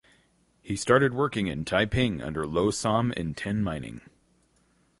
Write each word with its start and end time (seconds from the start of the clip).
He 0.63 0.75
started 0.75 1.13
working 1.13 1.45
in 1.45 1.63
Taiping 1.63 2.23
under 2.23 2.47
Low 2.47 2.71
Sam 2.71 3.11
in 3.11 3.35
tin 3.35 3.63
mining. 3.63 4.01